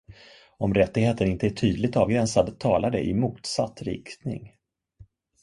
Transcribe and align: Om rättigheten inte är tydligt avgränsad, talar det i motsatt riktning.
Om 0.57 0.73
rättigheten 0.73 1.27
inte 1.27 1.45
är 1.47 1.49
tydligt 1.49 1.95
avgränsad, 1.95 2.59
talar 2.59 2.91
det 2.91 3.01
i 3.05 3.13
motsatt 3.13 3.81
riktning. 3.81 4.55